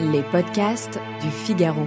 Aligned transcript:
Les 0.00 0.22
podcasts 0.22 0.98
du 1.22 1.30
Figaro. 1.30 1.86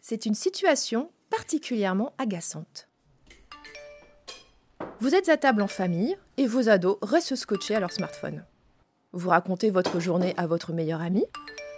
C'est 0.00 0.26
une 0.26 0.34
situation 0.34 1.10
particulièrement 1.30 2.12
agaçante. 2.18 2.88
Vous 5.00 5.14
êtes 5.14 5.28
à 5.28 5.36
table 5.36 5.62
en 5.62 5.66
famille 5.66 6.16
et 6.36 6.46
vos 6.46 6.68
ados 6.68 6.98
restent 7.02 7.36
scotchés 7.36 7.74
à 7.74 7.80
leur 7.80 7.92
smartphone. 7.92 8.44
Vous 9.12 9.30
racontez 9.30 9.70
votre 9.70 10.00
journée 10.00 10.34
à 10.36 10.46
votre 10.46 10.72
meilleur 10.72 11.00
ami 11.00 11.24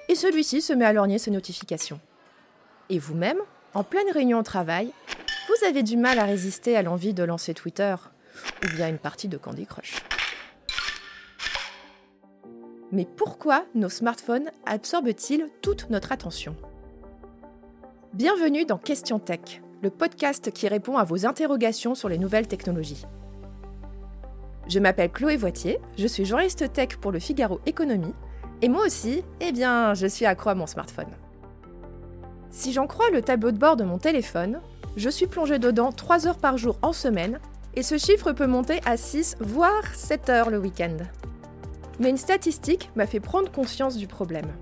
et 0.09 0.15
celui-ci 0.15 0.61
se 0.61 0.73
met 0.73 0.85
à 0.85 0.93
lorgner 0.93 1.19
ses 1.19 1.31
notifications. 1.31 2.01
Et 2.89 2.99
vous-même, 2.99 3.39
en 3.75 3.85
pleine 3.85 4.11
réunion 4.13 4.39
au 4.39 4.43
travail, 4.43 4.93
vous 5.49 5.67
avez 5.67 5.83
du 5.83 5.97
mal 5.97 6.19
à 6.19 6.25
résister 6.25 6.77
à 6.77 6.83
l'envie 6.83 7.15
de 7.15 7.23
lancer 7.23 7.55
Twitter 7.55 7.95
ou 8.65 8.77
bien 8.77 8.89
une 8.89 8.99
partie 8.99 9.29
de 9.29 9.37
Candy 9.37 9.67
Crush. 9.67 10.03
Mais 12.97 13.05
pourquoi 13.05 13.67
nos 13.75 13.91
smartphones 13.91 14.49
absorbent-ils 14.65 15.49
toute 15.61 15.91
notre 15.91 16.13
attention? 16.13 16.57
Bienvenue 18.15 18.65
dans 18.65 18.79
Question 18.79 19.19
Tech, 19.19 19.61
le 19.83 19.91
podcast 19.91 20.51
qui 20.51 20.67
répond 20.67 20.97
à 20.97 21.05
vos 21.05 21.27
interrogations 21.27 21.95
sur 21.95 22.09
les 22.09 22.17
nouvelles 22.17 22.49
technologies. 22.49 23.05
Je 24.67 24.79
m'appelle 24.79 25.13
Chloé 25.13 25.37
Voitier, 25.37 25.79
je 25.99 26.07
suis 26.07 26.25
journaliste 26.25 26.73
tech 26.73 26.97
pour 26.99 27.13
le 27.13 27.19
Figaro 27.19 27.61
Économie, 27.67 28.15
et 28.63 28.71
moi 28.71 28.87
aussi, 28.87 29.23
eh 29.43 29.53
bien, 29.53 29.93
je 29.93 30.07
suis 30.07 30.25
accro 30.25 30.49
à 30.49 30.55
mon 30.55 30.67
smartphone. 30.67 31.13
Si 32.49 32.73
j'en 32.73 32.87
crois 32.87 33.11
le 33.11 33.21
tableau 33.21 33.51
de 33.51 33.59
bord 33.59 33.77
de 33.77 33.85
mon 33.85 33.99
téléphone, 33.99 34.63
je 34.97 35.11
suis 35.11 35.27
plongée 35.27 35.59
dedans 35.59 35.93
3 35.93 36.29
heures 36.29 36.39
par 36.39 36.57
jour 36.57 36.79
en 36.81 36.95
semaine, 36.95 37.41
et 37.75 37.83
ce 37.83 37.99
chiffre 37.99 38.33
peut 38.33 38.47
monter 38.47 38.81
à 38.87 38.97
6 38.97 39.37
voire 39.41 39.85
7 39.95 40.31
heures 40.31 40.49
le 40.49 40.57
week-end. 40.57 40.97
Mais 41.99 42.11
une 42.11 42.17
statistique 42.17 42.91
m'a 42.95 43.07
fait 43.07 43.21
prendre 43.21 43.51
conscience 43.51 43.97
du 43.97 44.07
problème. 44.07 44.53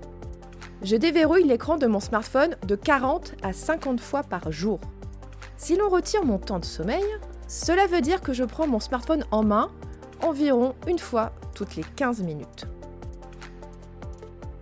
Je 0.81 0.95
déverrouille 0.95 1.43
l'écran 1.43 1.77
de 1.77 1.87
mon 1.87 1.99
smartphone 1.99 2.55
de 2.65 2.75
40 2.75 3.35
à 3.43 3.53
50 3.53 3.99
fois 3.99 4.23
par 4.23 4.51
jour. 4.51 4.79
Si 5.57 5.75
l'on 5.75 5.89
retire 5.89 6.25
mon 6.25 6.37
temps 6.37 6.59
de 6.59 6.65
sommeil, 6.65 7.05
cela 7.47 7.87
veut 7.87 8.01
dire 8.01 8.21
que 8.21 8.33
je 8.33 8.43
prends 8.43 8.67
mon 8.67 8.79
smartphone 8.79 9.25
en 9.31 9.43
main 9.43 9.71
environ 10.21 10.75
une 10.87 10.99
fois 10.99 11.31
toutes 11.53 11.75
les 11.75 11.83
15 11.95 12.23
minutes. 12.23 12.67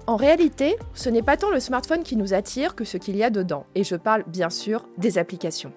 En 0.05 0.17
réalité, 0.17 0.75
ce 0.93 1.09
n'est 1.09 1.23
pas 1.23 1.37
tant 1.37 1.49
le 1.49 1.61
smartphone 1.61 2.03
qui 2.03 2.17
nous 2.17 2.33
attire 2.33 2.75
que 2.75 2.83
ce 2.83 2.97
qu'il 2.97 3.15
y 3.15 3.23
a 3.23 3.29
dedans, 3.29 3.65
et 3.73 3.85
je 3.85 3.95
parle 3.95 4.25
bien 4.27 4.49
sûr 4.49 4.85
des 4.97 5.17
applications. 5.17 5.71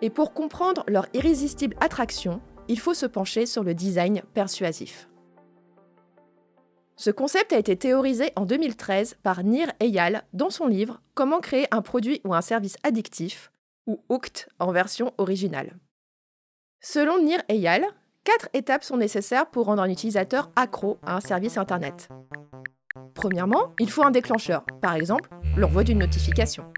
Et 0.00 0.08
pour 0.08 0.32
comprendre 0.32 0.82
leur 0.88 1.06
irrésistible 1.12 1.76
attraction, 1.78 2.40
il 2.68 2.80
faut 2.80 2.94
se 2.94 3.04
pencher 3.04 3.44
sur 3.44 3.62
le 3.62 3.74
design 3.74 4.22
persuasif. 4.32 5.09
Ce 7.00 7.08
concept 7.10 7.54
a 7.54 7.58
été 7.58 7.78
théorisé 7.78 8.30
en 8.36 8.44
2013 8.44 9.16
par 9.22 9.42
Nir 9.42 9.72
Eyal 9.80 10.22
dans 10.34 10.50
son 10.50 10.66
livre 10.66 11.00
Comment 11.14 11.40
créer 11.40 11.66
un 11.70 11.80
produit 11.80 12.20
ou 12.24 12.34
un 12.34 12.42
service 12.42 12.76
addictif, 12.82 13.52
ou 13.86 14.04
Hooked 14.10 14.48
en 14.58 14.70
version 14.70 15.14
originale. 15.16 15.78
Selon 16.82 17.22
Nir 17.22 17.40
Eyal, 17.48 17.86
quatre 18.22 18.50
étapes 18.52 18.84
sont 18.84 18.98
nécessaires 18.98 19.48
pour 19.48 19.64
rendre 19.64 19.80
un 19.80 19.88
utilisateur 19.88 20.50
accro 20.56 20.98
à 21.02 21.16
un 21.16 21.20
service 21.20 21.56
Internet. 21.56 22.10
Premièrement, 23.14 23.72
il 23.78 23.90
faut 23.90 24.04
un 24.04 24.10
déclencheur, 24.10 24.66
par 24.82 24.94
exemple 24.94 25.30
l'envoi 25.56 25.84
d'une 25.84 26.00
notification. 26.00 26.70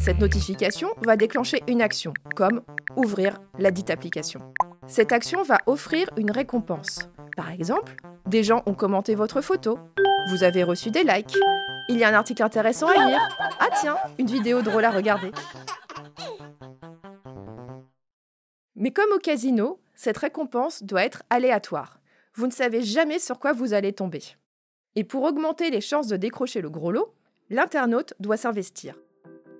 Cette 0.00 0.20
notification 0.20 0.88
va 1.02 1.18
déclencher 1.18 1.62
une 1.68 1.82
action, 1.82 2.14
comme 2.34 2.62
ouvrir 2.96 3.42
la 3.58 3.70
dite 3.70 3.90
application. 3.90 4.40
Cette 4.86 5.12
action 5.12 5.42
va 5.42 5.58
offrir 5.66 6.08
une 6.16 6.30
récompense. 6.30 7.10
Par 7.36 7.50
exemple, 7.50 7.96
des 8.26 8.42
gens 8.42 8.62
ont 8.66 8.74
commenté 8.74 9.14
votre 9.14 9.40
photo, 9.40 9.78
vous 10.28 10.44
avez 10.44 10.62
reçu 10.62 10.90
des 10.90 11.04
likes, 11.04 11.36
il 11.88 11.98
y 11.98 12.04
a 12.04 12.08
un 12.08 12.14
article 12.14 12.42
intéressant 12.42 12.88
à 12.88 13.06
lire, 13.06 13.28
ah 13.60 13.68
tiens, 13.80 13.96
une 14.18 14.26
vidéo 14.26 14.62
drôle 14.62 14.84
à 14.84 14.90
regarder. 14.90 15.30
Mais 18.76 18.90
comme 18.90 19.12
au 19.14 19.18
casino, 19.18 19.78
cette 19.94 20.18
récompense 20.18 20.82
doit 20.82 21.04
être 21.04 21.22
aléatoire. 21.30 22.00
Vous 22.34 22.46
ne 22.46 22.52
savez 22.52 22.82
jamais 22.82 23.18
sur 23.18 23.38
quoi 23.38 23.52
vous 23.52 23.74
allez 23.74 23.92
tomber. 23.92 24.22
Et 24.96 25.04
pour 25.04 25.22
augmenter 25.22 25.70
les 25.70 25.80
chances 25.80 26.08
de 26.08 26.16
décrocher 26.16 26.60
le 26.60 26.70
gros 26.70 26.90
lot, 26.90 27.14
l'internaute 27.50 28.14
doit 28.18 28.36
s'investir. 28.36 28.96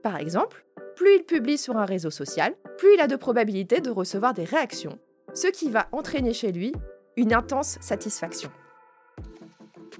Par 0.03 0.17
exemple, 0.17 0.65
plus 0.97 1.17
il 1.17 1.25
publie 1.25 1.59
sur 1.59 1.77
un 1.77 1.85
réseau 1.85 2.11
social, 2.11 2.55
plus 2.79 2.95
il 2.95 3.01
a 3.01 3.07
de 3.07 3.17
probabilités 3.17 3.81
de 3.81 3.91
recevoir 3.91 4.35
des 4.35 4.45
réactions, 4.45 4.99
ce 5.35 5.49
qui 5.49 5.71
va 5.71 5.89
entraîner 5.93 6.33
chez 6.33 6.53
lui 6.53 6.73
une 7.17 7.33
intense 7.33 7.79
satisfaction. 7.81 8.51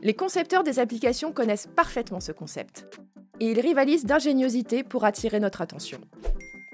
Les 0.03 0.15
concepteurs 0.15 0.65
des 0.65 0.79
applications 0.79 1.33
connaissent 1.33 1.69
parfaitement 1.75 2.21
ce 2.21 2.33
concept, 2.33 2.87
et 3.41 3.51
ils 3.51 3.61
rivalisent 3.61 4.05
d'ingéniosité 4.05 4.85
pour 4.85 5.05
attirer 5.05 5.41
notre 5.41 5.63
attention. 5.63 5.99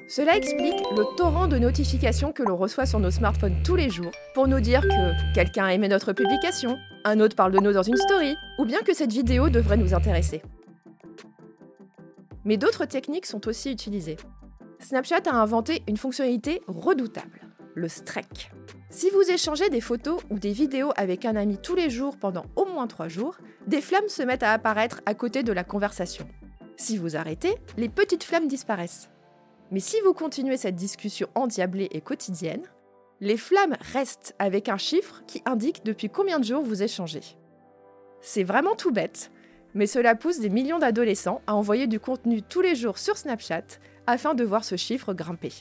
Cela 0.09 0.37
explique 0.37 0.81
le 0.97 1.05
torrent 1.17 1.47
de 1.47 1.57
notifications 1.57 2.33
que 2.33 2.43
l'on 2.43 2.57
reçoit 2.57 2.87
sur 2.87 2.99
nos 2.99 3.13
smartphones 3.13 3.63
tous 3.65 3.77
les 3.77 3.91
jours 3.91 4.11
pour 4.35 4.49
nous 4.49 4.59
dire 4.59 4.83
que 4.83 5.35
quelqu'un 5.35 5.67
a 5.67 5.73
aimé 5.73 5.87
notre 5.87 6.13
publication, 6.13 6.79
un 7.05 7.21
autre 7.21 7.37
parle 7.37 7.53
de 7.53 7.61
nous 7.61 7.73
dans 7.73 7.85
une 7.85 7.97
story, 7.97 8.35
ou 8.59 8.65
bien 8.65 8.81
que 8.81 8.93
cette 8.93 9.13
vidéo 9.13 9.51
devrait 9.51 9.77
nous 9.77 9.95
intéresser. 9.95 10.43
Mais 12.45 12.57
d'autres 12.57 12.87
techniques 12.87 13.27
sont 13.27 13.47
aussi 13.47 13.71
utilisées. 13.71 14.17
Snapchat 14.81 15.23
a 15.27 15.37
inventé 15.37 15.85
une 15.87 15.97
fonctionnalité 15.97 16.61
redoutable, 16.67 17.43
le 17.77 17.87
streak. 17.87 18.51
Si 18.93 19.09
vous 19.11 19.31
échangez 19.31 19.71
des 19.71 19.81
photos 19.81 20.21
ou 20.31 20.41
des 20.41 20.51
vidéos 20.51 20.91
avec 20.97 21.25
un 21.25 21.37
ami 21.37 21.59
tous 21.59 21.77
les 21.77 21.91
jours 21.91 22.17
pendant 22.17 22.47
au 22.57 22.65
moins 22.65 22.89
3 22.89 23.07
jours, 23.07 23.39
des 23.69 23.81
flammes 23.81 24.09
se 24.09 24.25
mettent 24.25 24.43
à 24.43 24.53
apparaître 24.53 25.01
à 25.07 25.15
côté 25.15 25.45
de 25.45 25.53
la 25.53 25.63
conversation. 25.63 26.27
Si 26.77 26.99
vous 26.99 27.15
arrêtez, 27.15 27.55
les 27.77 27.89
petites 27.89 28.25
flammes 28.25 28.49
disparaissent. 28.49 29.09
Mais 29.71 29.79
si 29.79 29.97
vous 30.05 30.13
continuez 30.13 30.57
cette 30.57 30.75
discussion 30.75 31.29
endiablée 31.37 31.89
et 31.93 32.01
quotidienne, 32.01 32.65
les 33.21 33.37
flammes 33.37 33.77
restent 33.93 34.35
avec 34.41 34.69
un 34.69 34.79
chiffre 34.79 35.23
qui 35.29 35.41
indique 35.45 35.85
depuis 35.85 36.11
combien 36.11 36.41
de 36.41 36.45
jours 36.45 36.63
vous 36.63 36.83
échangez. 36.83 37.39
C'est 38.21 38.43
vraiment 38.43 38.75
tout 38.75 38.91
bête, 38.91 39.31
mais 39.73 39.87
cela 39.87 40.17
pousse 40.17 40.41
des 40.41 40.51
millions 40.51 40.81
d'adolescents 40.81 41.43
à 41.47 41.55
envoyer 41.55 41.87
du 41.87 42.01
contenu 42.01 42.43
tous 42.43 42.61
les 42.61 42.75
jours 42.75 42.99
sur 42.99 43.17
Snapchat 43.17 43.79
afin 44.09 44.35
de 44.35 44.43
voir 44.43 44.65
ce 44.65 44.75
chiffre 44.75 45.15
grimper. 45.15 45.53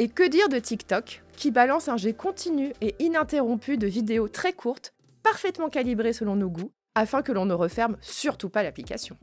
Et 0.00 0.08
que 0.08 0.26
dire 0.26 0.48
de 0.48 0.58
TikTok, 0.58 1.22
qui 1.36 1.50
balance 1.50 1.90
un 1.90 1.98
jet 1.98 2.14
continu 2.14 2.72
et 2.80 2.94
ininterrompu 3.00 3.76
de 3.76 3.86
vidéos 3.86 4.28
très 4.28 4.54
courtes, 4.54 4.94
parfaitement 5.22 5.68
calibrées 5.68 6.14
selon 6.14 6.36
nos 6.36 6.48
goûts, 6.48 6.72
afin 6.94 7.20
que 7.20 7.32
l'on 7.32 7.44
ne 7.44 7.52
referme 7.52 7.98
surtout 8.00 8.48
pas 8.48 8.62
l'application. 8.62 9.18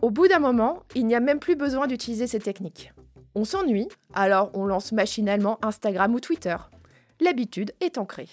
Au 0.00 0.10
bout 0.10 0.28
d'un 0.28 0.38
moment, 0.38 0.84
il 0.94 1.04
n'y 1.04 1.16
a 1.16 1.20
même 1.20 1.40
plus 1.40 1.56
besoin 1.56 1.88
d'utiliser 1.88 2.28
ces 2.28 2.38
techniques. 2.38 2.92
On 3.34 3.44
s'ennuie, 3.44 3.88
alors 4.14 4.52
on 4.54 4.66
lance 4.66 4.92
machinalement 4.92 5.58
Instagram 5.64 6.14
ou 6.14 6.20
Twitter. 6.20 6.56
L'habitude 7.18 7.72
est 7.80 7.98
ancrée. 7.98 8.28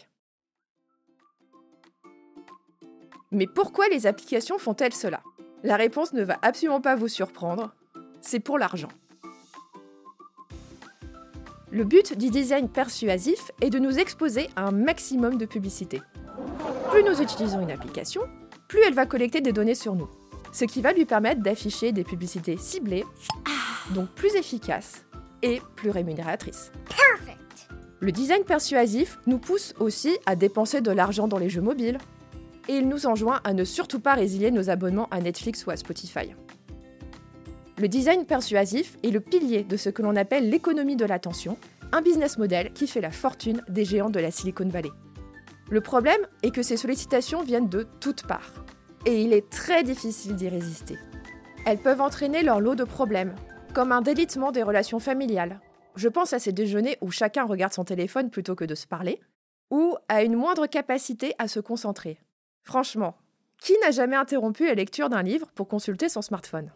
Mais 3.31 3.48
pourquoi 3.48 3.88
les 3.88 4.06
applications 4.06 4.60
font-elles 4.60 4.94
cela? 4.94 5.24
La 5.63 5.78
réponse 5.78 6.13
ne 6.13 6.22
va 6.22 6.38
absolument 6.44 6.80
pas 6.80 6.95
vous 6.95 7.07
surprendre, 7.07 7.74
c'est 8.22 8.40
pour 8.40 8.60
l'argent. 8.60 8.90
Le 11.71 11.83
but 11.83 12.18
du 12.18 12.30
design 12.30 12.68
persuasif 12.69 13.51
est 13.62 13.69
de 13.69 13.80
nous 13.80 14.00
exposer 14.00 14.50
à 14.56 14.68
un 14.68 14.71
maximum 14.71 15.38
de 15.38 15.45
publicité. 15.45 16.01
Plus 16.92 17.04
nous 17.04 17.21
utilisons 17.21 17.62
une 17.62 17.71
application, 17.71 18.21
plus 18.68 18.80
elle 18.86 18.94
va 18.94 19.06
collecter 19.06 19.42
des 19.42 19.54
données 19.54 19.75
sur 19.75 19.95
nous 19.95 20.10
ce 20.51 20.66
qui 20.66 20.81
va 20.81 20.94
lui 20.94 21.06
permettre 21.06 21.42
d'afficher 21.42 21.92
des 21.92 22.04
publicités 22.04 22.57
ciblées, 22.57 23.06
donc 23.94 24.10
plus 24.10 24.36
efficaces 24.36 25.06
et 25.42 25.62
plus 25.75 25.89
rémunératrices. 25.89 26.71
Le 28.00 28.12
design 28.12 28.44
persuasif 28.44 29.19
nous 29.27 29.39
pousse 29.39 29.74
aussi 29.80 30.18
à 30.25 30.36
dépenser 30.36 30.81
de 30.81 30.92
l'argent 30.92 31.27
dans 31.27 31.38
les 31.38 31.50
jeux 31.50 31.62
mobiles, 31.62 31.98
et 32.68 32.77
il 32.77 32.88
nous 32.88 33.07
enjoint 33.07 33.42
à 33.44 33.54
ne 33.54 33.63
surtout 33.63 34.00
pas 34.00 34.13
résilier 34.13 34.51
nos 34.51 34.69
abonnements 34.69 35.07
à 35.12 35.19
Netflix 35.19 35.66
ou 35.66 35.71
à 35.71 35.75
Spotify. 35.75 36.33
Le 37.80 37.88
design 37.88 38.26
persuasif 38.26 38.98
est 39.04 39.10
le 39.10 39.22
pilier 39.22 39.64
de 39.64 39.78
ce 39.78 39.90
que 39.90 40.02
l'on 40.02 40.18
appelle 40.18 40.50
l'économie 40.50 40.98
de 40.98 41.06
l'attention, 41.06 41.58
un 41.94 42.02
business 42.02 42.38
model 42.38 42.74
qui 42.74 42.88
fait 42.88 43.00
la 43.00 43.10
fortune 43.10 43.64
des 43.70 43.86
géants 43.86 44.10
de 44.10 44.20
la 44.20 44.31
Silicon 44.31 44.68
Valley. 44.68 44.92
Le 45.70 45.80
problème 45.80 46.20
est 46.44 46.54
que 46.54 46.62
ces 46.62 46.76
sollicitations 46.76 47.42
viennent 47.42 47.70
de 47.70 47.88
toutes 48.02 48.28
parts. 48.28 48.52
Et 49.06 49.24
il 49.24 49.31
est 49.31 49.50
très 49.50 49.84
difficile 49.84 50.36
d'y 50.36 50.50
résister. 50.50 50.98
Elles 51.66 51.78
peuvent 51.78 52.02
entraîner 52.02 52.44
leur 52.44 52.60
lot 52.60 52.76
de 52.76 52.84
problèmes, 52.84 53.34
comme 53.74 53.94
un 53.94 54.02
délitement 54.02 54.52
des 54.52 54.64
relations 54.64 55.00
familiales. 55.00 55.62
Je 55.96 56.10
pense 56.10 56.34
à 56.34 56.40
ces 56.40 56.52
déjeuners 56.52 56.98
où 57.00 57.12
chacun 57.12 57.46
regarde 57.46 57.72
son 57.72 57.86
téléphone 57.86 58.30
plutôt 58.30 58.56
que 58.56 58.66
de 58.66 58.76
se 58.76 58.88
parler, 58.88 59.22
ou 59.72 59.96
à 60.10 60.24
une 60.24 60.36
moindre 60.36 60.68
capacité 60.68 61.34
à 61.38 61.48
se 61.48 61.62
concentrer. 61.62 62.20
Franchement, 62.62 63.16
qui 63.58 63.72
n'a 63.81 63.92
jamais 63.92 64.18
interrompu 64.18 64.66
la 64.66 64.74
lecture 64.74 65.08
d'un 65.08 65.24
livre 65.24 65.48
pour 65.56 65.70
consulter 65.70 66.10
son 66.10 66.22
smartphone? 66.22 66.72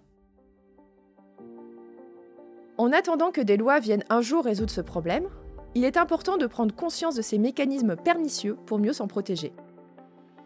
En 2.78 2.92
attendant 2.92 3.32
que 3.32 3.42
des 3.42 3.58
lois 3.58 3.80
viennent 3.80 4.04
un 4.10 4.22
jour 4.22 4.44
résoudre 4.44 4.72
ce 4.72 4.82
problème, 4.82 5.28
il 5.76 5.84
est 5.84 5.98
important 5.98 6.38
de 6.38 6.48
prendre 6.48 6.74
conscience 6.74 7.16
de 7.16 7.22
ces 7.22 7.38
mécanismes 7.38 7.96
pernicieux 7.96 8.58
pour 8.66 8.80
mieux 8.80 8.94
s'en 8.94 9.08
protéger. 9.08 9.54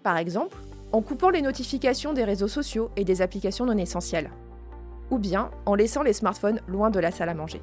Par 0.03 0.17
exemple, 0.17 0.57
en 0.91 1.01
coupant 1.01 1.29
les 1.29 1.41
notifications 1.41 2.13
des 2.13 2.25
réseaux 2.25 2.47
sociaux 2.47 2.91
et 2.97 3.05
des 3.05 3.21
applications 3.21 3.65
non 3.65 3.77
essentielles, 3.77 4.29
ou 5.09 5.19
bien 5.19 5.51
en 5.65 5.75
laissant 5.75 6.03
les 6.03 6.13
smartphones 6.13 6.59
loin 6.67 6.89
de 6.89 6.99
la 6.99 7.11
salle 7.11 7.29
à 7.29 7.33
manger. 7.33 7.61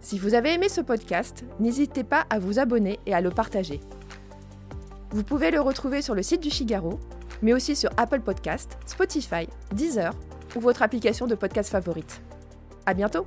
Si 0.00 0.18
vous 0.18 0.34
avez 0.34 0.52
aimé 0.52 0.68
ce 0.68 0.80
podcast, 0.80 1.44
n'hésitez 1.58 2.04
pas 2.04 2.26
à 2.30 2.38
vous 2.38 2.58
abonner 2.58 2.98
et 3.06 3.14
à 3.14 3.20
le 3.20 3.30
partager. 3.30 3.80
Vous 5.10 5.24
pouvez 5.24 5.52
le 5.52 5.60
retrouver 5.60 6.02
sur 6.02 6.14
le 6.14 6.22
site 6.22 6.42
du 6.42 6.50
Figaro, 6.50 6.98
mais 7.42 7.52
aussi 7.52 7.76
sur 7.76 7.90
Apple 7.96 8.20
Podcast, 8.20 8.78
Spotify, 8.86 9.48
Deezer 9.72 10.12
ou 10.56 10.60
votre 10.60 10.82
application 10.82 11.26
de 11.26 11.34
podcast 11.34 11.70
favorite. 11.70 12.20
À 12.86 12.94
bientôt! 12.94 13.26